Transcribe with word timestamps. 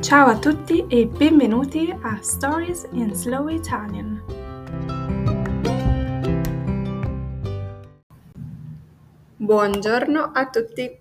Ciao 0.00 0.28
a 0.28 0.38
tutti 0.38 0.86
e 0.86 1.06
benvenuti 1.06 1.90
a 1.90 2.22
Stories 2.22 2.86
in 2.92 3.12
Slow 3.14 3.48
Italian. 3.48 4.22
Buongiorno 9.36 10.22
a 10.32 10.48
tutti. 10.50 10.98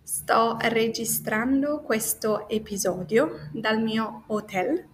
Sto 0.00 0.56
registrando 0.60 1.80
questo 1.80 2.48
episodio 2.48 3.50
dal 3.52 3.82
mio 3.82 4.22
hotel, 4.28 4.86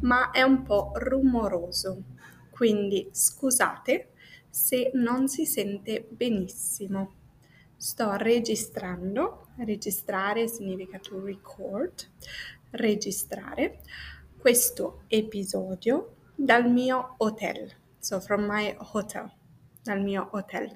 ma 0.00 0.30
è 0.30 0.42
un 0.42 0.62
po' 0.62 0.92
rumoroso, 0.94 2.02
quindi 2.50 3.08
scusate 3.10 4.10
se 4.50 4.90
non 4.92 5.26
si 5.26 5.46
sente 5.46 6.06
benissimo. 6.08 7.14
Sto 7.76 8.14
registrando, 8.16 9.48
registrare 9.56 10.48
significa 10.48 10.98
to 10.98 11.20
record, 11.22 11.92
registrare 12.74 13.80
questo 14.38 15.02
episodio 15.08 16.16
dal 16.34 16.70
mio 16.70 17.14
hotel, 17.18 17.70
so 17.98 18.20
from 18.20 18.44
my 18.46 18.74
hotel, 18.78 19.30
dal 19.82 20.02
mio 20.02 20.28
hotel, 20.32 20.70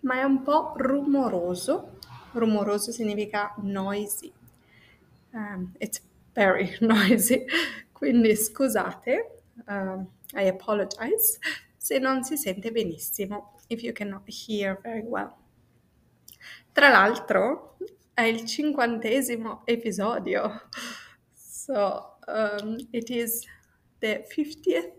ma 0.00 0.20
è 0.20 0.22
un 0.22 0.42
po' 0.42 0.74
rumoroso, 0.76 1.98
rumoroso 2.32 2.90
significa 2.90 3.54
noisy, 3.58 4.32
um, 5.32 5.72
it's 5.78 6.00
very 6.32 6.76
noisy, 6.80 7.44
quindi 7.92 8.34
scusate, 8.34 9.42
um, 9.68 10.08
I 10.32 10.48
apologize 10.48 11.38
se 11.76 11.98
non 11.98 12.24
si 12.24 12.36
sente 12.36 12.70
benissimo, 12.72 13.52
if 13.68 13.82
you 13.82 13.92
cannot 13.92 14.22
hear 14.26 14.80
very 14.82 15.02
well. 15.02 15.32
Tra 16.72 16.88
l'altro 16.88 17.76
è 18.12 18.22
il 18.22 18.44
cinquantesimo 18.44 19.62
episodio, 19.64 20.68
so 21.64 22.04
um, 22.28 22.76
it 22.92 23.08
is 23.10 23.46
the 24.00 24.24
50th 24.28 24.92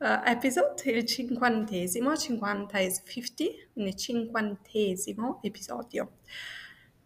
uh, 0.00 0.20
episode, 0.26 0.82
il 0.84 1.06
cinquantesimo, 1.06 2.16
50 2.16 2.78
is 2.80 3.02
50, 3.04 3.44
quindi 3.72 3.96
cinquantesimo 3.96 5.40
episodio. 5.42 6.18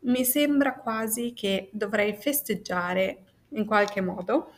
Mi 0.01 0.25
sembra 0.25 0.75
quasi 0.75 1.33
che 1.33 1.71
dovrei 1.73 2.15
festeggiare 2.15 3.25
in 3.51 3.65
qualche 3.65 4.01
modo, 4.01 4.53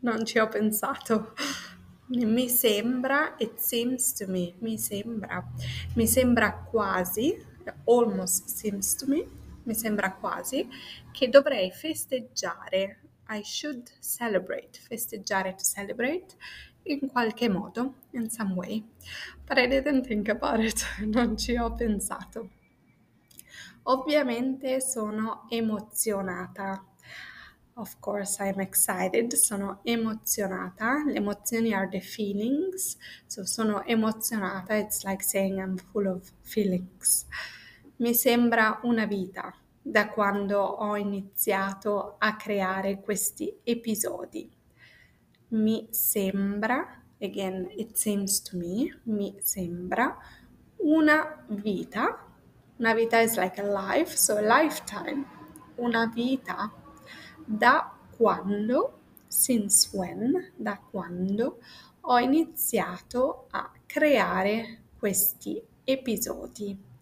non 0.00 0.24
ci 0.24 0.38
ho 0.38 0.48
pensato. 0.48 1.34
Mi 2.06 2.48
sembra, 2.48 3.34
it 3.38 3.58
seems 3.58 4.12
to 4.14 4.26
me, 4.26 4.54
mi 4.58 4.76
sembra, 4.78 5.42
mi 5.94 6.06
sembra 6.06 6.52
quasi 6.52 7.52
almost 7.86 8.48
seems 8.48 8.94
to 8.96 9.06
me, 9.06 9.24
mi 9.62 9.74
sembra 9.74 10.12
quasi, 10.12 10.68
che 11.12 11.30
dovrei 11.30 11.70
festeggiare, 11.70 13.03
I 13.28 13.42
should 13.42 13.90
celebrate, 14.00 14.78
festeggiare 14.88 15.54
to 15.54 15.64
celebrate, 15.64 16.36
in 16.84 17.08
qualche 17.08 17.48
modo, 17.48 17.94
in 18.12 18.28
some 18.28 18.54
way. 18.54 18.84
But 19.46 19.58
I 19.58 19.66
didn't 19.66 20.06
think 20.06 20.28
about 20.28 20.60
it, 20.60 20.84
non 21.00 21.36
ci 21.36 21.56
ho 21.56 21.74
pensato. 21.74 22.50
Ovviamente 23.84 24.80
sono 24.80 25.46
emozionata. 25.50 26.84
Of 27.76 27.96
course 27.98 28.40
I'm 28.40 28.60
excited, 28.60 29.34
sono 29.34 29.80
emozionata. 29.82 31.02
Le 31.04 31.16
emozioni 31.16 31.74
are 31.74 31.88
the 31.88 32.00
feelings. 32.00 32.96
So 33.26 33.44
sono 33.44 33.82
emozionata, 33.84 34.76
it's 34.76 35.04
like 35.04 35.22
saying 35.22 35.58
I'm 35.58 35.76
full 35.76 36.06
of 36.06 36.30
feelings. 36.42 37.26
Mi 37.96 38.14
sembra 38.14 38.80
una 38.84 39.06
vita 39.06 39.52
da 39.86 40.08
quando 40.08 40.60
ho 40.60 40.96
iniziato 40.96 42.14
a 42.16 42.36
creare 42.36 43.00
questi 43.02 43.54
episodi. 43.62 44.50
Mi 45.48 45.86
sembra, 45.90 47.02
again, 47.20 47.68
it 47.76 47.94
seems 47.94 48.40
to 48.40 48.56
me, 48.56 49.00
mi 49.04 49.36
sembra 49.40 50.16
una 50.78 51.44
vita. 51.48 52.18
Una 52.78 52.94
vita 52.94 53.20
is 53.20 53.36
like 53.36 53.60
a 53.60 53.64
life, 53.64 54.16
so 54.16 54.38
a 54.38 54.40
lifetime. 54.40 55.26
Una 55.76 56.06
vita 56.06 56.72
da 57.44 57.92
quando, 58.16 59.00
since 59.28 59.90
when, 59.92 60.52
da 60.56 60.78
quando 60.78 61.58
ho 62.00 62.18
iniziato 62.18 63.48
a 63.50 63.70
creare 63.84 64.80
questi 64.98 65.62
episodi. 65.84 66.92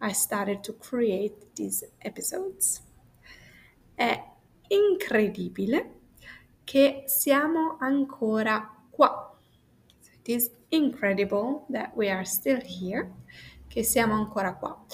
I 0.00 0.12
started 0.12 0.62
to 0.62 0.74
create 0.76 1.52
these 1.54 1.88
episodes. 1.98 2.82
È 3.94 4.22
incredibile 4.68 6.00
che 6.64 7.04
siamo 7.06 7.76
ancora 7.78 8.74
qua. 8.90 9.36
So 10.00 10.10
it 10.12 10.28
is 10.28 10.50
incredible 10.68 11.66
that 11.70 11.92
we 11.94 12.10
are 12.10 12.24
still 12.24 12.60
here, 12.60 13.12
che 13.68 13.82
siamo 13.82 14.14
ancora 14.14 14.54
qua. 14.54 14.84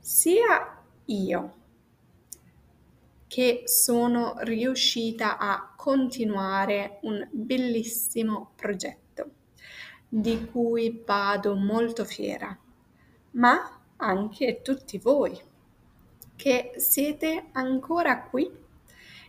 Sia 0.00 0.82
io 1.06 1.62
che 3.26 3.62
sono 3.66 4.36
riuscita 4.38 5.38
a 5.38 5.72
continuare 5.76 6.98
un 7.02 7.26
bellissimo 7.32 8.52
progetto 8.54 9.30
di 10.08 10.48
cui 10.50 11.02
vado 11.04 11.56
molto 11.56 12.04
fiera, 12.04 12.56
ma 13.32 13.83
anche 13.96 14.60
tutti 14.62 14.98
voi 14.98 15.40
che 16.36 16.72
siete 16.76 17.46
ancora 17.52 18.22
qui 18.22 18.50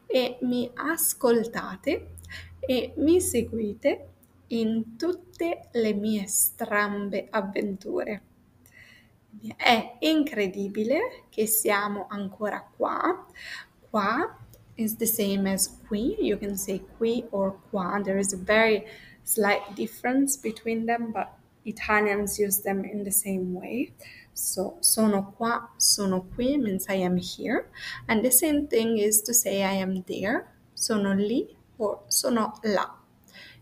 e 0.06 0.38
mi 0.42 0.70
ascoltate 0.74 2.10
e 2.60 2.94
mi 2.98 3.22
seguite 3.22 4.10
in 4.48 4.96
tutte 4.98 5.70
le 5.72 5.94
mie 5.94 6.28
strambe 6.28 7.28
avventure. 7.30 8.22
È 9.56 9.98
incredibile 10.00 11.26
che 11.30 11.46
siamo 11.46 12.08
ancora 12.10 12.68
qua, 12.76 13.26
qua 13.90 14.38
is 14.76 14.96
the 14.98 15.06
same 15.06 15.52
as 15.52 15.80
qui. 15.88 16.16
You 16.20 16.38
can 16.38 16.58
say 16.58 16.84
qui 16.98 17.26
or 17.32 17.60
qua. 17.70 18.00
There 18.04 18.20
is 18.20 18.34
a 18.34 18.38
very 18.38 18.86
slight 19.24 19.74
difference 19.76 20.38
between 20.38 20.86
them, 20.86 21.12
but 21.12 21.28
Italians 21.66 22.40
use 22.40 22.62
them 22.62 22.86
in 22.86 23.04
the 23.04 23.12
same 23.12 23.54
way. 23.54 23.94
So, 24.34 24.78
sono 24.82 25.34
qua, 25.38 25.70
sono 25.78 26.28
qui 26.36 26.58
means 26.58 26.88
I 26.88 27.04
am 27.04 27.18
here. 27.18 27.70
And 28.08 28.24
the 28.24 28.32
same 28.32 28.68
thing 28.68 28.98
is 28.98 29.22
to 29.24 29.34
say 29.34 29.64
I 29.64 29.82
am 29.82 30.04
there, 30.04 30.48
sono 30.74 31.14
lì 31.14 31.56
or 31.78 32.04
sono 32.08 32.54
là. 32.64 32.96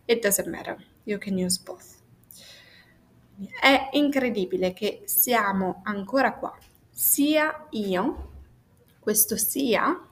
It 0.07 0.21
doesn't 0.21 0.49
matter. 0.49 0.77
You 1.05 1.17
can 1.17 1.37
use 1.37 1.59
both. 1.63 2.01
È 3.61 3.89
incredibile 3.93 4.73
che 4.73 5.01
siamo 5.05 5.81
ancora 5.83 6.35
qua, 6.35 6.55
sia 6.89 7.67
io 7.71 8.31
questo 8.99 9.35
sia, 9.37 10.07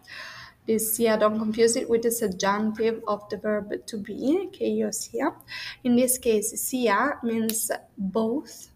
this 0.65 0.95
sia, 0.95 1.17
don't 1.17 1.37
confuse 1.39 1.75
it 1.75 1.89
with 1.89 2.03
the 2.03 2.11
subjunctive 2.11 3.01
of 3.07 3.27
the 3.29 3.37
verb 3.37 3.85
to 3.85 3.97
be, 3.97 4.49
che 4.51 4.65
io 4.65 4.91
sia. 4.91 5.35
In 5.83 5.95
this 5.95 6.17
case, 6.17 6.55
sia 6.55 7.19
means 7.23 7.71
both, 7.97 8.69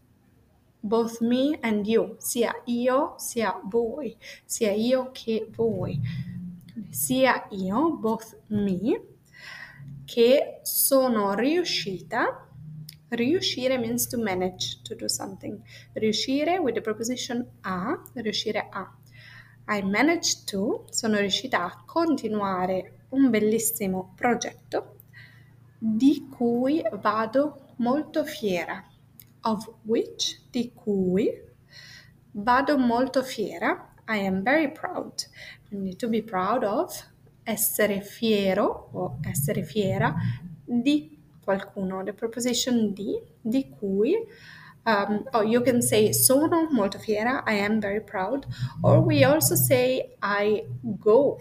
both 0.84 1.22
me 1.22 1.58
and 1.62 1.86
you, 1.88 2.16
sia 2.20 2.54
io, 2.68 3.16
sia 3.18 3.56
voi, 3.64 4.18
sia 4.46 4.72
io 4.72 5.12
che 5.14 5.48
voi. 5.50 6.00
Sia 6.90 7.46
io, 7.52 7.98
both 7.98 8.38
me, 8.50 9.02
che 10.06 10.60
sono 10.64 11.34
riuscita 11.34 12.46
Riuscire 13.12 13.78
means 13.78 14.08
to 14.08 14.18
manage, 14.18 14.82
to 14.84 14.96
do 14.96 15.08
something. 15.08 15.64
Riuscire 15.96 16.60
with 16.60 16.76
the 16.76 16.82
preposition 16.82 17.46
a, 17.64 17.98
riuscire 18.16 18.68
a. 18.74 18.88
I 19.68 19.82
managed 19.82 20.48
to, 20.50 20.86
sono 20.90 21.18
riuscita 21.18 21.64
a 21.64 21.84
continuare 21.86 23.00
un 23.10 23.30
bellissimo 23.30 24.14
progetto 24.16 24.98
di 25.78 26.28
cui 26.30 26.84
vado 27.02 27.74
molto 27.78 28.24
fiera. 28.24 28.84
Of 29.42 29.74
which, 29.84 30.42
di 30.50 30.72
cui 30.74 31.30
vado 32.32 32.78
molto 32.78 33.24
fiera. 33.24 33.94
I 34.08 34.26
am 34.26 34.44
very 34.44 34.72
proud. 34.72 35.14
Quindi 35.68 35.96
to 35.96 36.10
be 36.10 36.22
proud 36.22 36.64
of, 36.64 37.14
essere 37.44 38.02
fiero 38.02 38.90
o 38.92 39.18
essere 39.22 39.64
fiera 39.64 40.14
di 40.64 41.18
qualcuno. 41.44 42.04
The 42.04 42.14
preposition 42.14 42.94
di, 42.94 43.20
di 43.42 43.70
cui 43.70 44.16
um, 44.86 45.24
or 45.34 45.44
you 45.44 45.62
can 45.62 45.82
say 45.82 46.14
sono 46.14 46.68
molto 46.72 46.98
fiera, 47.00 47.44
I 47.46 47.56
am 47.60 47.80
very 47.80 48.02
proud, 48.02 48.46
or 48.84 49.00
we 49.00 49.24
also 49.24 49.56
say 49.56 50.16
I 50.22 50.66
go 50.82 51.40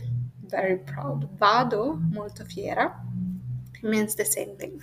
very 0.48 0.78
proud, 0.78 1.28
vado 1.38 1.98
molto 2.10 2.44
fiera, 2.44 3.02
it 3.74 3.82
means 3.82 4.14
the 4.14 4.24
same 4.24 4.56
thing. 4.56 4.80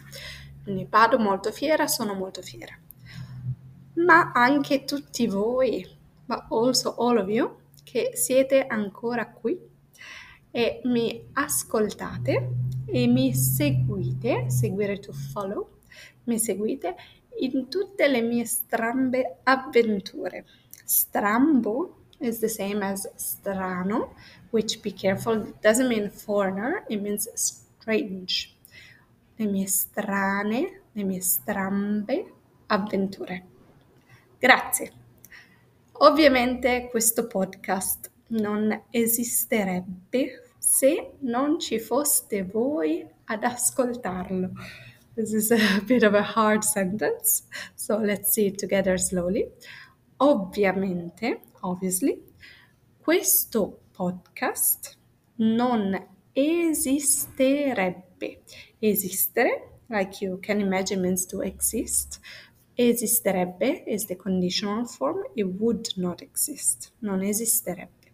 Quindi 0.63 0.86
vado 0.90 1.18
molto 1.18 1.52
fiera, 1.52 1.88
sono 1.88 2.13
molto 2.13 2.42
fiera. 2.42 2.78
Ma 3.94 4.31
anche 4.34 4.86
tutti 4.86 5.28
voi, 5.28 5.86
but 6.25 6.46
also 6.50 6.96
all 6.98 7.18
of 7.18 7.28
you, 7.30 7.58
che 7.84 8.12
siete 8.13 8.66
ancora 8.68 9.28
qui, 9.28 9.60
e 10.52 10.81
mi 10.84 11.30
ascoltate 11.34 12.50
e 12.86 13.08
mi 13.08 13.34
seguite, 13.34 14.50
seguire 14.50 15.00
to 15.00 15.13
follow, 15.13 15.78
mi 16.25 16.38
seguite 16.38 16.96
in 17.39 17.68
tutte 17.69 18.07
le 18.07 18.22
mie 18.22 18.45
strambe 18.45 19.38
avventure. 19.44 20.45
Strambo 20.83 21.95
is 22.19 22.39
the 22.39 22.48
same 22.48 22.83
as 22.83 23.10
strano, 23.16 24.16
which 24.51 24.81
be 24.81 24.92
careful, 24.92 25.54
doesn't 25.62 25.88
mean 25.88 26.10
foreigner, 26.10 26.83
it 26.88 27.01
means 27.01 27.28
strange. 27.33 28.56
Le 29.38 29.45
mie 29.48 29.68
strane, 29.68 30.81
le 30.92 31.04
mie 31.04 31.22
strambe 31.22 32.31
avventure. 32.68 33.44
Grazie. 34.38 34.92
Ovviamente 35.94 36.88
questo 36.89 37.27
podcast 37.27 38.10
non 38.27 38.86
esisterebbe 38.89 40.50
se 40.57 41.13
non 41.19 41.60
ci 41.60 41.80
foste 41.80 42.44
voi 42.44 43.06
ad 43.25 43.44
ascoltarlo. 43.44 44.51
This 45.22 45.34
is 45.36 45.52
a 45.52 45.82
bit 45.86 46.02
of 46.02 46.16
a 46.16 46.24
hard 46.24 46.64
sentence, 46.64 47.44
so 47.76 47.98
let's 47.98 48.34
see 48.34 48.48
it 48.48 48.58
together 48.58 48.98
slowly. 48.98 49.50
Ovviamente, 50.20 51.42
obviously, 51.62 52.24
questo 53.06 53.82
podcast 53.94 54.96
non 55.38 55.96
esisterebbe. 56.36 58.40
Esistere, 58.82 59.78
like 59.92 60.22
you 60.22 60.40
can 60.42 60.60
imagine, 60.60 61.04
means 61.04 61.28
to 61.28 61.42
exist. 61.42 62.20
Esisterebbe 62.76 63.84
is 63.86 64.08
the 64.08 64.16
conditional 64.16 64.86
form, 64.86 65.24
it 65.36 65.44
would 65.44 65.88
not 65.98 66.24
exist, 66.24 66.94
non 67.00 67.22
esisterebbe. 67.22 68.10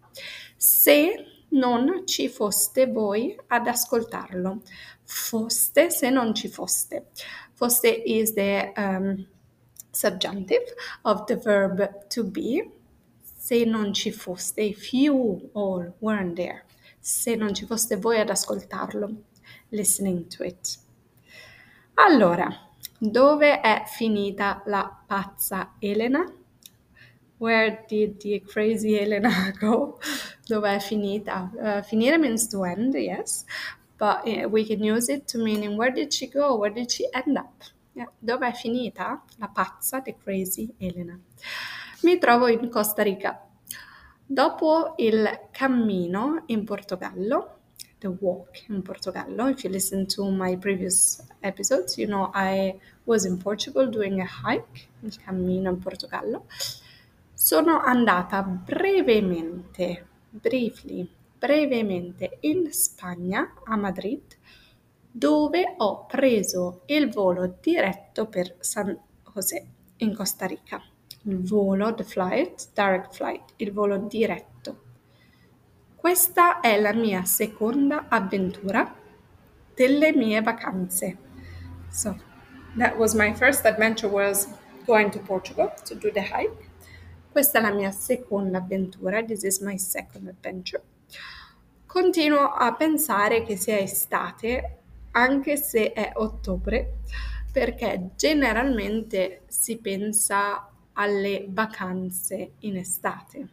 Se 0.58 1.24
non 1.50 2.06
ci 2.06 2.28
foste 2.28 2.86
voi 2.86 3.36
ad 3.48 3.66
ascoltarlo. 3.66 4.62
Foste 5.04 5.90
se 5.90 6.10
non 6.10 6.34
ci 6.34 6.48
foste. 6.48 7.06
Foste 7.54 7.88
is 7.88 8.34
the 8.34 8.72
um, 8.76 9.26
subjunctive 9.90 10.74
of 11.02 11.24
the 11.26 11.36
verb 11.36 12.08
to 12.08 12.24
be. 12.24 12.70
Se 13.22 13.64
non 13.64 13.92
ci 13.94 14.10
foste, 14.10 14.60
if 14.60 14.92
you 14.92 15.50
all 15.54 15.94
weren't 16.00 16.36
there. 16.36 16.64
Se 17.00 17.34
non 17.34 17.54
ci 17.54 17.64
foste 17.64 17.96
voi 17.96 18.20
ad 18.20 18.28
ascoltarlo, 18.28 19.10
listening 19.70 20.26
to 20.26 20.44
it. 20.44 20.78
Allora, 21.94 22.48
dove 22.98 23.60
è 23.60 23.84
finita 23.86 24.62
la 24.66 25.02
pazza 25.06 25.74
Elena? 25.78 26.24
Where 27.38 27.84
did 27.88 28.20
the 28.20 28.40
crazy 28.40 28.98
Elena 28.98 29.52
go? 29.60 29.98
Dove 30.46 30.74
è 30.74 30.80
finita? 30.80 31.50
Uh, 31.54 31.82
finire 31.82 32.18
means 32.18 32.48
to 32.48 32.64
end, 32.64 32.94
yes, 32.94 33.44
but 33.96 34.26
uh, 34.26 34.48
we 34.48 34.64
can 34.64 34.82
use 34.82 35.08
it 35.08 35.26
to 35.28 35.38
meaning 35.38 35.76
where 35.76 35.92
did 35.92 36.12
she 36.12 36.26
go? 36.26 36.56
Where 36.56 36.72
did 36.72 36.90
she 36.90 37.08
end 37.12 37.36
up? 37.36 37.62
Yeah. 37.92 38.10
Dove 38.18 38.48
è 38.48 38.52
finita 38.52 39.22
la 39.36 39.48
pazza, 39.48 40.00
the 40.00 40.16
crazy 40.16 40.68
Elena? 40.78 41.18
Mi 42.02 42.18
trovo 42.18 42.48
in 42.48 42.68
Costa 42.70 43.02
Rica. 43.02 43.40
Dopo 44.24 44.94
il 44.98 45.48
cammino 45.50 46.42
in 46.46 46.64
Portogallo, 46.64 47.58
the 47.98 48.08
walk 48.08 48.68
in 48.68 48.82
Portogallo. 48.82 49.48
If 49.48 49.64
you 49.64 49.70
listen 49.70 50.06
to 50.08 50.30
my 50.30 50.56
previous 50.56 51.22
episodes, 51.40 51.96
you 51.96 52.06
know 52.06 52.30
I 52.34 52.78
was 53.04 53.24
in 53.24 53.38
Portugal 53.38 53.88
doing 53.88 54.20
a 54.20 54.26
hike, 54.26 54.88
il 55.02 55.16
cammino 55.24 55.70
in 55.70 55.78
Portogallo. 55.78 56.44
Sono 57.40 57.80
andata 57.80 58.42
brevemente, 58.42 60.06
briefly, 60.28 61.08
brevemente 61.38 62.38
in 62.40 62.72
Spagna, 62.72 63.54
a 63.62 63.76
Madrid, 63.76 64.36
dove 65.08 65.74
ho 65.76 66.04
preso 66.06 66.82
il 66.86 67.08
volo 67.10 67.58
diretto 67.60 68.26
per 68.26 68.56
San 68.58 68.98
José, 69.32 69.64
in 69.98 70.16
Costa 70.16 70.46
Rica. 70.46 70.82
Il 71.22 71.40
volo, 71.44 71.94
the 71.94 72.02
flight, 72.02 72.70
direct 72.74 73.14
flight, 73.14 73.52
il 73.58 73.72
volo 73.72 73.98
diretto. 73.98 74.80
Questa 75.94 76.58
è 76.58 76.80
la 76.80 76.92
mia 76.92 77.24
seconda 77.24 78.06
avventura 78.08 78.92
delle 79.76 80.12
mie 80.12 80.42
vacanze. 80.42 81.16
So, 81.88 82.16
that 82.76 82.96
was 82.96 83.14
my 83.14 83.32
first 83.32 83.64
adventure 83.64 84.10
was 84.12 84.48
going 84.84 85.12
to 85.12 85.20
Portugal 85.20 85.72
to 85.84 85.94
do 85.94 86.10
the 86.10 86.20
hike. 86.20 86.67
Questa 87.38 87.60
è 87.60 87.62
la 87.62 87.70
mia 87.70 87.92
seconda 87.92 88.58
avventura, 88.58 89.22
this 89.22 89.44
is 89.44 89.60
my 89.60 89.78
second 89.78 90.26
adventure. 90.26 90.82
Continuo 91.86 92.48
a 92.50 92.74
pensare 92.74 93.44
che 93.44 93.54
sia 93.56 93.78
estate 93.78 94.78
anche 95.12 95.56
se 95.56 95.92
è 95.92 96.10
ottobre, 96.14 96.94
perché 97.52 98.10
generalmente 98.16 99.42
si 99.46 99.76
pensa 99.76 100.68
alle 100.94 101.46
vacanze 101.48 102.54
in 102.62 102.76
estate. 102.76 103.48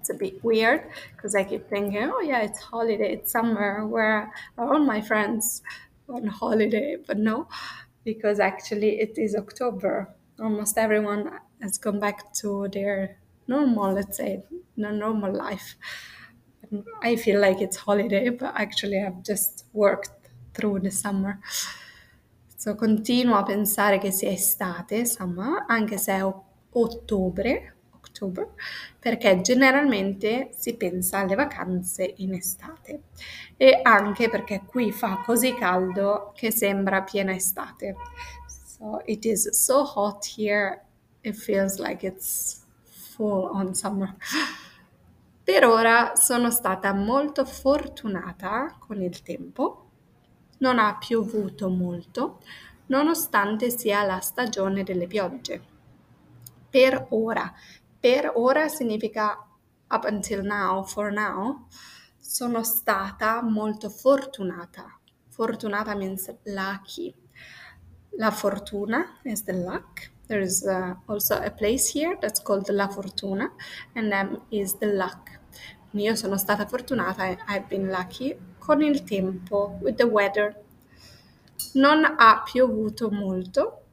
It's 0.00 0.10
a 0.10 0.14
bit 0.14 0.42
weird 0.42 0.82
because 1.14 1.38
I 1.38 1.44
keep 1.44 1.68
thinking, 1.68 2.10
oh 2.10 2.20
yeah, 2.20 2.42
it's 2.42 2.60
holiday, 2.60 3.12
it's 3.12 3.30
summer, 3.30 3.86
where 3.86 4.28
are 4.56 4.74
all 4.74 4.84
my 4.84 5.00
friends 5.00 5.62
on 6.08 6.26
holiday? 6.26 6.96
But 6.96 7.18
no, 7.18 7.46
because 8.02 8.40
actually 8.40 8.98
it 8.98 9.16
is 9.18 9.36
October. 9.36 10.12
Almost 10.40 10.76
everyone 10.76 11.30
has 11.60 11.78
gone 11.78 11.98
back 11.98 12.32
to 12.40 12.68
their 12.68 13.18
normal, 13.46 13.92
let's 13.94 14.16
say, 14.16 14.42
normal 14.76 15.32
life. 15.32 15.76
I 17.02 17.16
feel 17.16 17.40
like 17.40 17.60
it's 17.60 17.76
holiday, 17.76 18.28
but 18.30 18.52
actually 18.54 19.00
I've 19.00 19.22
just 19.22 19.64
worked 19.72 20.10
through 20.52 20.80
the 20.80 20.90
summer. 20.90 21.40
So 22.56 22.74
continuo 22.74 23.36
a 23.36 23.44
pensare 23.44 23.98
che 23.98 24.10
sia 24.10 24.30
estate, 24.30 25.04
summer, 25.06 25.64
anche 25.68 25.96
se 25.96 26.12
è 26.12 26.24
ottobre, 26.70 27.74
October, 27.92 28.48
perché 28.98 29.40
generalmente 29.40 30.50
si 30.56 30.74
pensa 30.74 31.18
alle 31.18 31.36
vacanze 31.36 32.14
in 32.16 32.34
estate 32.34 33.02
e 33.56 33.78
anche 33.82 34.28
perché 34.28 34.62
qui 34.66 34.90
fa 34.90 35.22
così 35.24 35.54
caldo 35.54 36.32
che 36.34 36.50
sembra 36.50 37.02
piena 37.02 37.32
estate. 37.32 37.94
So 38.48 39.02
it 39.06 39.24
is 39.24 39.50
so 39.50 39.82
hot 39.82 40.24
here, 40.36 40.87
it 41.28 41.36
feels 41.36 41.78
like 41.78 42.06
it's 42.06 42.64
full 42.82 43.44
on 43.52 43.74
summer. 43.74 44.14
Per 45.42 45.64
ora 45.64 46.14
sono 46.14 46.50
stata 46.50 46.92
molto 46.92 47.44
fortunata 47.44 48.76
con 48.78 49.00
il 49.00 49.22
tempo, 49.22 49.90
non 50.58 50.78
ha 50.78 50.96
piovuto 50.98 51.68
molto, 51.68 52.40
nonostante 52.86 53.70
sia 53.70 54.02
la 54.04 54.20
stagione 54.20 54.82
delle 54.82 55.06
piogge. 55.06 55.62
Per 56.68 57.06
ora, 57.10 57.50
per 57.98 58.32
ora 58.34 58.68
significa 58.68 59.42
up 59.90 60.04
until 60.04 60.42
now, 60.42 60.84
for 60.84 61.10
now, 61.10 61.66
sono 62.18 62.62
stata 62.62 63.42
molto 63.42 63.88
fortunata. 63.88 64.98
Fortunata 65.28 65.94
means 65.94 66.30
lucky. 66.44 67.14
La 68.18 68.30
fortuna 68.30 69.18
is 69.22 69.44
the 69.44 69.52
luck. 69.54 70.10
There 70.28 70.40
is 70.40 70.66
uh, 70.66 70.94
also 71.08 71.42
a 71.42 71.50
place 71.50 71.88
here 71.88 72.18
that's 72.20 72.38
called 72.38 72.68
La 72.68 72.86
Fortuna, 72.88 73.50
and 73.94 74.12
that 74.12 74.28
is 74.50 74.74
the 74.74 74.86
luck. 74.86 75.40
Io 75.94 76.14
sono 76.16 76.36
stata 76.36 76.66
fortunata, 76.66 77.36
I've 77.48 77.66
been 77.66 77.88
lucky, 77.88 78.36
con 78.58 78.82
il 78.82 79.04
tempo, 79.04 79.78
with 79.80 79.96
the 79.96 80.06
weather. 80.06 80.54
Non 81.74 82.04
ha 82.04 82.42
piovuto 82.44 83.10
molto, 83.10 83.84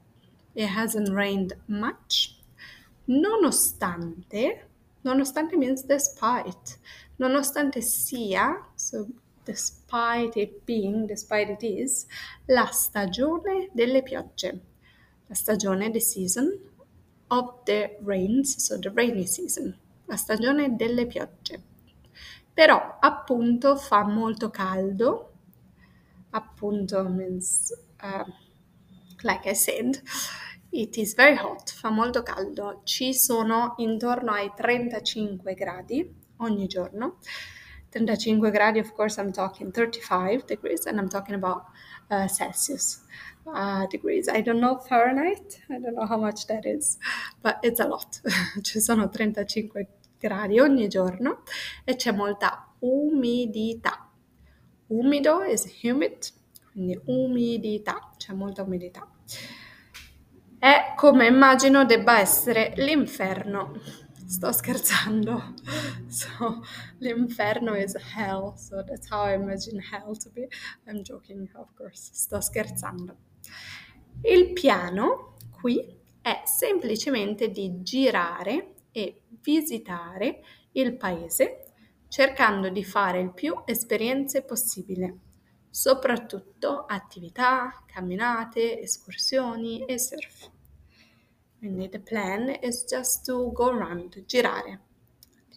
it 0.54 0.68
hasn't 0.68 1.10
rained 1.10 1.54
much, 1.68 2.36
nonostante, 3.08 4.68
nonostante 5.04 5.56
means 5.56 5.84
despite, 5.84 6.80
nonostante 7.18 7.82
sia, 7.82 8.62
so 8.76 9.08
despite 9.46 10.36
it 10.36 10.66
being, 10.66 11.08
despite 11.08 11.50
it 11.50 11.64
is, 11.64 12.06
la 12.48 12.66
stagione 12.66 13.70
delle 13.74 14.04
piogge, 14.04 14.60
la 15.28 15.36
stagione, 15.36 15.92
the 15.92 16.00
season 16.00 16.60
of 17.28 17.64
the 17.66 17.98
rains, 18.04 18.58
so 18.64 18.78
the 18.78 18.92
rainy 18.92 19.26
season, 19.26 19.78
la 20.06 20.16
stagione 20.16 20.76
delle 20.76 21.06
piogge. 21.06 21.62
Però 22.54 22.98
appunto 23.00 23.76
fa 23.76 24.04
molto 24.06 24.50
caldo, 24.50 25.32
appunto 26.30 27.04
means, 27.10 27.72
uh, 28.02 28.24
like 29.24 29.50
I 29.50 29.56
said, 29.56 30.02
it 30.72 30.98
is 30.98 31.16
very 31.16 31.36
hot, 31.36 31.72
fa 31.72 31.90
molto 31.90 32.24
caldo, 32.24 32.82
ci 32.84 33.14
sono 33.14 33.74
intorno 33.78 34.32
ai 34.32 34.52
35 34.56 35.54
gradi 35.54 36.14
ogni 36.38 36.68
giorno. 36.68 37.18
35 37.90 38.52
gradi, 38.52 38.80
of 38.80 38.92
course, 38.94 39.20
I'm 39.20 39.32
talking 39.32 39.72
35 39.72 40.46
degrees 40.46 40.86
and 40.86 41.00
I'm 41.00 41.08
talking 41.08 41.36
about 41.36 41.64
uh, 42.10 42.28
Celsius 42.28 43.06
uh, 43.54 43.88
degrees. 43.88 44.28
I 44.28 44.42
don't 44.42 44.60
know 44.60 44.78
Fahrenheit, 44.78 45.62
I 45.70 45.80
don't 45.80 45.96
know 45.96 46.06
how 46.06 46.18
much 46.18 46.46
that 46.48 46.66
is, 46.66 46.98
but 47.42 47.58
it's 47.62 47.80
a 47.80 47.88
lot. 47.88 48.22
ci 48.62 48.80
sono 48.80 49.10
35 49.10 49.88
gradi 50.20 50.60
ogni 50.60 50.88
giorno 50.88 51.44
e 51.84 51.96
c'è 51.96 52.12
molta 52.12 52.74
umidità. 52.80 54.10
Umido 54.88 55.44
is 55.44 55.66
humid, 55.82 56.32
quindi 56.72 57.00
umidità, 57.06 58.12
c'è 58.18 58.34
molta 58.34 58.62
umidità. 58.64 59.08
È 60.60 60.94
come 60.96 61.28
immagino 61.28 61.86
debba 61.86 62.20
essere 62.20 62.74
l'inferno. 62.78 63.80
Sto 64.26 64.52
scherzando. 64.52 65.54
So, 66.08 66.64
l'inferno 67.00 67.76
is 67.76 67.94
hell, 68.16 68.54
so 68.56 68.82
that's 68.84 69.10
how 69.10 69.26
I 69.26 69.34
imagine 69.34 69.82
hell 69.82 70.16
to 70.16 70.30
be. 70.30 70.48
I'm 70.88 71.02
joking, 71.02 71.50
of 71.56 71.74
course. 71.76 72.12
Sto 72.14 72.40
scherzando. 72.40 73.18
Il 74.22 74.54
piano 74.54 75.36
qui 75.52 75.98
è 76.22 76.42
semplicemente 76.46 77.50
di 77.50 77.82
girare 77.82 78.76
e 78.92 79.22
visitare 79.42 80.42
il 80.72 80.96
paese 80.98 81.66
cercando 82.08 82.70
di 82.70 82.84
fare 82.84 83.20
il 83.20 83.34
più 83.34 83.62
esperienze 83.66 84.44
possibile, 84.44 85.18
soprattutto 85.70 86.86
attività, 86.86 87.84
camminate, 87.86 88.80
escursioni 88.80 89.84
e 89.84 90.00
surf. 90.00 90.50
Quindi 91.58 91.90
the 91.90 92.00
plan 92.00 92.58
is 92.62 92.86
just 92.86 93.26
to 93.26 93.52
go 93.52 93.70
around, 93.70 94.24
girare. 94.26 94.82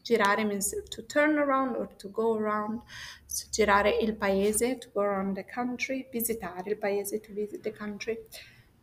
Girare 0.09 0.47
means 0.47 0.75
to 0.88 1.03
turn 1.03 1.37
around 1.37 1.77
or 1.77 1.88
to 1.99 2.09
go 2.09 2.35
around. 2.35 2.81
So, 3.27 3.47
girare 3.50 3.99
il 4.00 4.15
paese, 4.15 4.79
to 4.79 4.88
go 4.95 5.03
around 5.03 5.35
the 5.35 5.45
country, 5.45 6.09
visitare 6.11 6.71
il 6.71 6.79
paese, 6.79 7.21
to 7.21 7.33
visit 7.35 7.61
the 7.61 7.73
country 7.73 8.19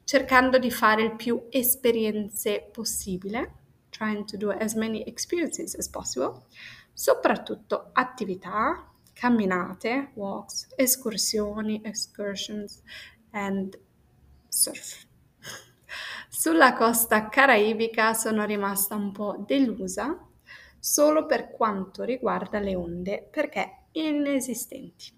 cercando 0.05 0.60
di 0.60 0.72
fare 0.72 1.01
il 1.01 1.15
più 1.15 1.48
esperienze 1.50 2.70
possibile, 2.72 3.51
trying 3.89 4.25
to 4.25 4.38
do 4.38 4.51
as 4.51 4.75
many 4.75 5.03
experiences 5.05 5.75
as 5.75 5.89
possible, 5.89 6.44
soprattutto 6.94 7.89
attività, 7.94 8.91
camminate, 9.13 10.12
walks, 10.13 10.67
escursioni, 10.77 11.82
excursions 11.84 12.82
and 13.32 13.77
surf. 14.48 15.05
Sulla 16.29 16.74
costa 16.74 17.27
caraibica 17.29 18.13
sono 18.13 18.46
rimasta 18.46 18.96
un 18.96 19.12
po' 19.12 19.44
delusa 19.46 20.25
solo 20.86 21.25
per 21.25 21.50
quanto 21.50 22.04
riguarda 22.04 22.60
le 22.60 22.75
onde 22.75 23.27
perché 23.32 23.86
inesistenti. 23.94 25.12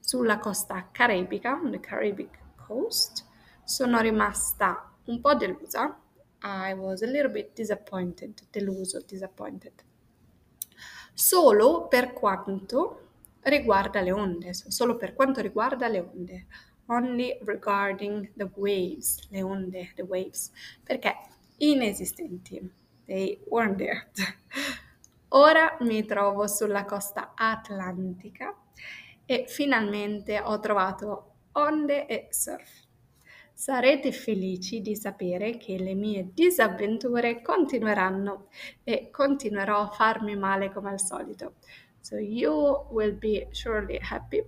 Sulla 0.00 0.40
costa 0.40 0.88
caraibica, 0.90 1.52
on 1.52 1.70
the 1.70 1.78
Caribbean 1.78 2.28
coast, 2.56 3.24
sono 3.62 4.00
rimasta 4.00 4.92
un 5.04 5.20
po' 5.20 5.34
delusa. 5.36 5.96
I 6.42 6.72
was 6.72 7.02
a 7.02 7.06
little 7.06 7.30
bit 7.30 7.52
disappointed, 7.54 8.34
deluso, 8.50 9.00
disappointed. 9.06 9.74
Solo 11.14 11.86
per 11.86 12.12
quanto 12.12 13.10
riguarda 13.42 14.00
le 14.00 14.10
onde, 14.10 14.54
solo 14.54 14.96
per 14.96 15.14
quanto 15.14 15.40
riguarda 15.40 15.86
le 15.86 16.00
onde. 16.00 16.46
Only 16.86 17.38
regarding 17.42 18.32
the 18.34 18.50
waves, 18.56 19.20
le 19.30 19.42
onde, 19.42 19.92
the 19.94 20.02
waves, 20.02 20.50
perché 20.82 21.14
inesistenti. 21.58 22.68
They 23.04 23.40
weren't 23.46 23.76
there. 23.78 24.08
Ora 25.30 25.76
mi 25.80 26.04
trovo 26.04 26.46
sulla 26.46 26.84
costa 26.84 27.32
atlantica 27.34 28.54
e 29.24 29.44
finalmente 29.48 30.40
ho 30.40 30.58
trovato 30.60 31.32
onde 31.52 32.06
e 32.06 32.28
surf. 32.30 32.84
Sarete 33.52 34.12
felici 34.12 34.82
di 34.82 34.94
sapere 34.94 35.56
che 35.56 35.78
le 35.78 35.94
mie 35.94 36.30
disavventure 36.32 37.40
continueranno 37.42 38.48
e 38.84 39.10
continuerò 39.10 39.80
a 39.80 39.90
farmi 39.90 40.36
male 40.36 40.70
come 40.70 40.90
al 40.90 41.00
solito. 41.00 41.54
So 42.00 42.18
you 42.18 42.86
will 42.90 43.16
be 43.18 43.48
surely 43.50 43.98
happy 44.00 44.44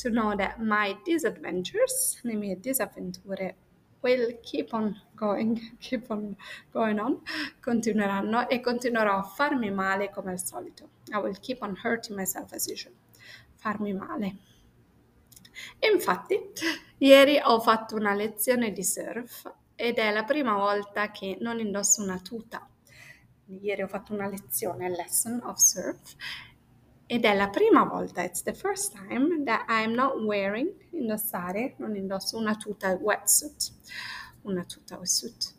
to 0.00 0.10
know 0.10 0.36
that 0.36 0.58
my 0.58 0.96
disadventures, 1.04 2.20
le 2.22 2.34
mie 2.34 2.60
disavventure, 2.60 3.56
will 4.02 4.38
keep 4.42 4.72
on 4.72 5.00
going, 5.14 5.76
keep 5.80 6.10
on 6.10 6.36
going 6.72 6.98
on, 6.98 7.20
continueranno 7.60 8.48
e 8.48 8.60
continuerò 8.60 9.18
a 9.18 9.22
farmi 9.22 9.70
male 9.70 10.10
come 10.10 10.32
al 10.32 10.40
solito. 10.40 10.88
I 11.12 11.16
will 11.16 11.38
keep 11.40 11.62
on 11.62 11.76
hurting 11.82 12.16
myself 12.16 12.52
as 12.52 12.66
usual. 12.66 12.94
Farmi 13.56 13.92
male. 13.92 14.36
Infatti, 15.80 16.40
ieri 16.98 17.38
ho 17.42 17.60
fatto 17.60 17.94
una 17.96 18.14
lezione 18.14 18.72
di 18.72 18.82
surf 18.82 19.52
ed 19.74 19.98
è 19.98 20.10
la 20.12 20.24
prima 20.24 20.54
volta 20.54 21.10
che 21.10 21.36
non 21.40 21.58
indosso 21.58 22.02
una 22.02 22.18
tuta. 22.18 22.66
Ieri 23.46 23.82
ho 23.82 23.88
fatto 23.88 24.12
una 24.12 24.28
lezione, 24.28 24.88
lesson 24.88 25.40
of 25.44 25.56
surf, 25.56 26.14
ed 27.12 27.24
è 27.24 27.34
la 27.34 27.48
prima 27.48 27.82
volta, 27.82 28.22
it's 28.22 28.44
the 28.44 28.54
first 28.54 28.94
time 28.94 29.42
that 29.42 29.64
I'm 29.68 29.94
not 29.94 30.14
wearing, 30.22 30.72
indossare, 30.92 31.74
non 31.78 31.96
indosso 31.96 32.38
una 32.38 32.54
tuta 32.54 32.92
wetsuit, 32.92 33.72
una 34.42 34.62
tuta 34.62 34.96
wetsuit, 34.96 35.56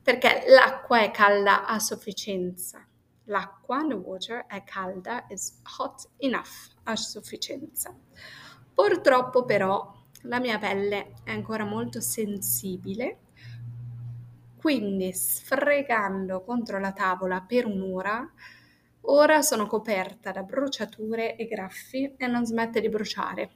perché 0.00 0.44
l'acqua 0.46 1.00
è 1.00 1.10
calda 1.10 1.66
a 1.66 1.80
sufficienza. 1.80 2.86
L'acqua, 3.24 3.84
the 3.84 3.94
water, 3.94 4.46
è 4.46 4.62
calda, 4.62 5.26
is 5.28 5.60
hot 5.76 6.08
enough, 6.18 6.70
a 6.84 6.94
sufficienza. 6.94 7.92
Purtroppo 8.72 9.44
però 9.44 9.92
la 10.22 10.38
mia 10.38 10.60
pelle 10.60 11.14
è 11.24 11.32
ancora 11.32 11.64
molto 11.64 12.00
sensibile, 12.00 13.18
quindi 14.56 15.12
sfregando 15.12 16.44
contro 16.44 16.78
la 16.78 16.92
tavola 16.92 17.40
per 17.40 17.66
un'ora, 17.66 18.32
ora 19.02 19.42
sono 19.42 19.66
coperta 19.66 20.30
da 20.30 20.42
bruciature 20.42 21.36
e 21.36 21.46
graffi 21.46 22.14
e 22.16 22.26
non 22.26 22.44
smette 22.44 22.80
di 22.80 22.88
bruciare. 22.88 23.50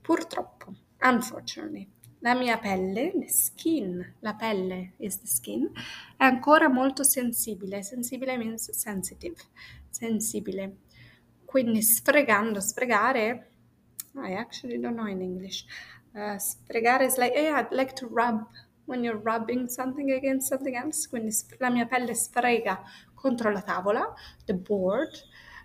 Purtroppo, 0.00 0.74
unfortunately, 1.00 1.88
la 2.20 2.34
mia 2.34 2.58
pelle, 2.58 3.12
the 3.18 3.28
skin, 3.28 4.14
la 4.20 4.34
pelle 4.34 4.92
is 4.98 5.18
the 5.20 5.26
skin, 5.26 5.70
è 6.16 6.24
ancora 6.24 6.68
molto 6.68 7.02
sensibile. 7.02 7.82
Sensibile 7.82 8.36
means 8.36 8.70
sensitive, 8.70 9.36
sensibile. 9.90 10.76
Quindi 11.44 11.82
sfregando, 11.82 12.60
sfregare 12.60 13.52
I 14.14 14.34
actually 14.34 14.78
don't 14.78 14.96
know 14.96 15.06
in 15.06 15.22
English. 15.22 15.64
Uh, 16.14 16.36
sfregare 16.38 17.04
is 17.04 17.16
like, 17.16 17.34
yeah, 17.34 17.58
I'd 17.58 17.72
like 17.72 17.94
to 17.94 18.06
rub 18.06 18.46
when 18.84 19.02
you're 19.02 19.16
rubbing 19.16 19.68
something 19.68 20.10
against 20.12 20.48
something 20.48 20.76
else. 20.76 21.08
Quindi 21.08 21.32
la 21.58 21.70
mia 21.70 21.86
pelle 21.86 22.14
sfrega 22.14 22.82
contro 23.22 23.52
la 23.52 23.60
tavola, 23.60 24.14
the 24.46 24.54
board. 24.54 25.16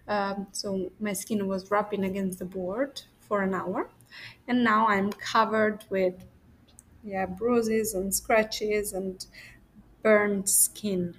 Um, 0.08 0.48
so 0.52 0.92
my 1.00 1.14
skin 1.14 1.48
was 1.48 1.70
rubbing 1.70 2.06
against 2.06 2.40
the 2.40 2.46
board 2.46 3.02
for 3.20 3.42
an 3.42 3.54
hour. 3.54 3.90
And 4.48 4.64
now 4.64 4.88
I'm 4.88 5.12
covered 5.12 5.84
with 5.90 6.24
yeah, 7.04 7.26
bruises 7.26 7.94
and 7.94 8.14
scratches 8.14 8.94
and 8.94 9.26
burned 10.02 10.48
skin. 10.48 11.16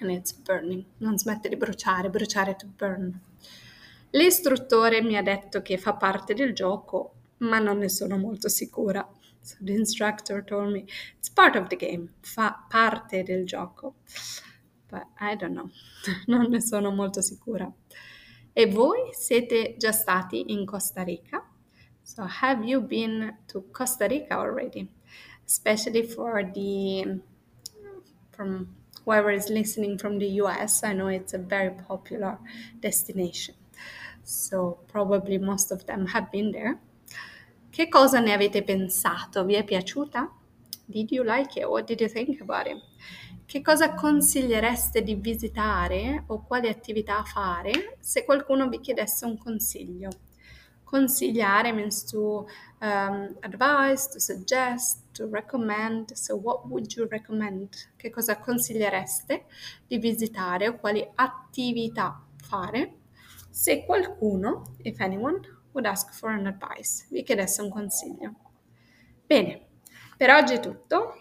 And 0.00 0.10
it's 0.10 0.32
burning. 0.32 0.84
Non 0.98 1.18
smette 1.18 1.48
di 1.48 1.56
bruciare, 1.56 2.10
bruciare 2.10 2.56
to 2.56 2.66
burn. 2.66 3.20
L'istruttore 4.10 5.00
mi 5.00 5.16
ha 5.16 5.22
detto 5.22 5.62
che 5.62 5.78
fa 5.78 5.94
parte 5.94 6.34
del 6.34 6.52
gioco, 6.52 7.14
ma 7.38 7.58
non 7.58 7.78
ne 7.78 7.88
sono 7.88 8.18
molto 8.18 8.48
sicura. 8.48 9.08
So 9.40 9.56
the 9.60 9.72
instructor 9.72 10.44
told 10.44 10.72
me 10.72 10.84
it's 11.18 11.30
part 11.30 11.56
of 11.56 11.68
the 11.68 11.76
game, 11.76 12.08
fa 12.20 12.64
parte 12.68 13.22
del 13.22 13.44
gioco. 13.44 13.94
But 14.92 15.06
I 15.18 15.34
don't 15.36 15.54
know, 15.54 15.70
non 16.28 16.50
ne 16.50 16.60
sono 16.60 16.90
molto 16.90 17.22
sicura. 17.22 17.72
E 18.52 18.66
voi 18.66 19.10
siete 19.12 19.76
già 19.78 19.92
stati 19.92 20.52
in 20.52 20.66
Costa 20.66 21.02
Rica? 21.02 21.42
So 22.02 22.26
have 22.42 22.62
you 22.64 22.82
been 22.82 23.38
to 23.46 23.64
Costa 23.72 24.06
Rica 24.06 24.36
already? 24.36 24.86
Especially 25.46 26.02
for 26.02 26.44
the 26.52 27.20
from 28.32 28.68
whoever 29.04 29.32
is 29.32 29.48
listening 29.48 29.98
from 29.98 30.18
the 30.18 30.40
US, 30.42 30.82
I 30.82 30.92
know 30.92 31.08
it's 31.08 31.32
a 31.32 31.38
very 31.38 31.70
popular 31.70 32.38
destination. 32.80 33.54
so 34.24 34.78
probably 34.88 35.38
most 35.38 35.72
of 35.72 35.86
them 35.86 36.06
have 36.06 36.30
been 36.30 36.52
there. 36.52 36.78
Che 37.70 37.88
cosa 37.88 38.20
ne 38.20 38.32
avete 38.32 38.62
pensato? 38.62 39.44
Vi 39.44 39.54
è 39.54 39.64
piaciuta? 39.64 40.30
Did 40.84 41.10
you 41.10 41.24
like 41.24 41.58
it? 41.58 41.66
What 41.66 41.86
did 41.86 42.00
you 42.00 42.08
think 42.08 42.40
about 42.40 42.66
it? 42.66 42.76
Che 43.52 43.60
cosa 43.60 43.92
consigliereste 43.92 45.02
di 45.02 45.14
visitare 45.14 46.24
o 46.28 46.42
quali 46.42 46.70
attività 46.70 47.22
fare 47.22 47.98
se 48.00 48.24
qualcuno 48.24 48.70
vi 48.70 48.80
chiedesse 48.80 49.26
un 49.26 49.36
consiglio? 49.36 50.08
Consigliare 50.82 51.70
means 51.72 52.02
to 52.04 52.48
um, 52.80 53.36
advise, 53.40 54.08
to 54.10 54.18
suggest, 54.18 55.02
to 55.12 55.28
recommend. 55.30 56.14
So 56.14 56.36
what 56.36 56.64
would 56.64 56.90
you 56.92 57.06
recommend? 57.06 57.68
Che 57.94 58.08
cosa 58.08 58.38
consigliereste 58.38 59.44
di 59.86 59.98
visitare 59.98 60.68
o 60.68 60.78
quali 60.78 61.06
attività 61.16 62.24
fare 62.38 63.00
se 63.50 63.84
qualcuno, 63.84 64.76
if 64.78 64.98
anyone, 65.00 65.40
would 65.72 65.84
ask 65.84 66.14
for 66.14 66.30
an 66.30 66.46
advice, 66.46 67.06
vi 67.10 67.22
chiedesse 67.22 67.60
un 67.60 67.68
consiglio. 67.68 68.34
Bene, 69.26 69.66
per 70.16 70.30
oggi 70.30 70.54
è 70.54 70.58
tutto. 70.60 71.16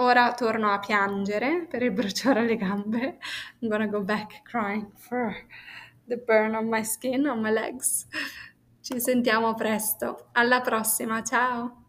Ora 0.00 0.32
torno 0.32 0.72
a 0.72 0.78
piangere 0.78 1.66
per 1.68 1.82
il 1.82 1.90
bruciore 1.90 2.40
alle 2.40 2.56
gambe. 2.56 3.18
I'm 3.60 3.68
gonna 3.68 3.88
go 3.88 4.00
back 4.00 4.42
crying 4.44 4.92
for 4.94 5.34
the 6.06 6.16
burn 6.16 6.54
on 6.54 6.68
my 6.68 6.84
skin, 6.84 7.26
on 7.26 7.40
my 7.40 7.50
legs. 7.50 8.06
Ci 8.80 9.00
sentiamo 9.00 9.54
presto. 9.54 10.28
Alla 10.32 10.60
prossima, 10.60 11.20
ciao! 11.24 11.87